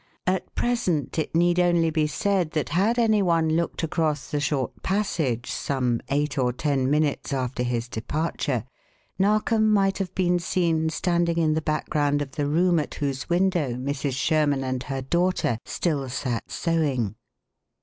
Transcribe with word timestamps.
At 0.25 0.55
present 0.55 1.19
it 1.19 1.35
need 1.35 1.59
only 1.59 1.91
be 1.91 2.07
said 2.07 2.53
that 2.53 2.69
had 2.69 2.97
any 2.97 3.21
one 3.21 3.49
looked 3.49 3.83
across 3.83 4.31
the 4.31 4.39
short 4.39 4.81
passage 4.81 5.51
some 5.51 5.99
eight 6.09 6.39
or 6.39 6.51
ten 6.51 6.89
minutes 6.89 7.31
after 7.31 7.61
his 7.61 7.87
departure 7.87 8.63
Narkom 9.19 9.71
might 9.71 9.99
have 9.99 10.15
been 10.15 10.39
seen 10.39 10.89
standing 10.89 11.37
in 11.37 11.53
the 11.53 11.61
background 11.61 12.23
of 12.23 12.31
the 12.31 12.47
room 12.47 12.79
at 12.79 12.95
whose 12.95 13.29
window 13.29 13.75
Mrs. 13.75 14.13
Sherman 14.13 14.63
and 14.63 14.81
her 14.81 15.03
daughter 15.03 15.59
still 15.65 16.09
sat 16.09 16.49
sewing. 16.49 17.13